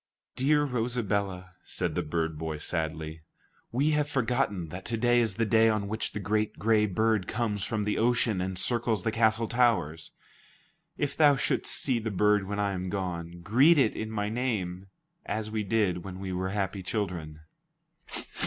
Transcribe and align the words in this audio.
"Dear 0.35 0.63
Rosabella," 0.63 1.51
said 1.63 1.93
the 1.93 2.01
bird 2.01 2.39
boy 2.39 2.57
sadly, 2.57 3.21
"we 3.71 3.91
have 3.91 4.09
forgotten 4.09 4.69
that 4.69 4.83
to 4.85 4.97
day 4.97 5.19
is 5.21 5.35
the 5.35 5.45
day 5.45 5.69
on 5.69 5.87
which 5.87 6.13
the 6.13 6.19
great 6.19 6.57
gray 6.57 6.87
bird 6.87 7.27
comes 7.27 7.63
from 7.63 7.83
the 7.83 7.99
ocean 7.99 8.41
and 8.41 8.57
circles 8.57 9.03
the 9.03 9.11
castle 9.11 9.47
towers. 9.47 10.09
If 10.97 11.15
thou 11.15 11.35
shouldst 11.35 11.71
see 11.75 11.99
the 11.99 12.09
bird 12.09 12.47
when 12.47 12.57
I 12.59 12.71
am 12.71 12.89
gone, 12.89 13.41
greet 13.41 13.77
it 13.77 13.95
in 13.95 14.09
my 14.09 14.27
name, 14.27 14.87
as 15.27 15.51
we 15.51 15.61
did 15.63 16.03
when 16.03 16.19
we 16.19 16.33
were 16.33 16.49
happy 16.49 16.81
children." 16.81 17.41